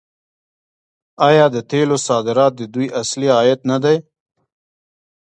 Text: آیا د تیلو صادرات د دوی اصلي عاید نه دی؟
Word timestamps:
آیا 1.27 1.45
د 1.55 1.57
تیلو 1.69 1.97
صادرات 2.07 2.53
د 2.57 2.61
دوی 2.73 2.87
اصلي 3.01 3.29
عاید 3.37 3.59
نه 3.71 3.77
دی؟ 3.83 3.97